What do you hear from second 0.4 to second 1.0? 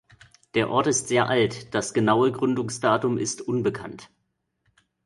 Der Ort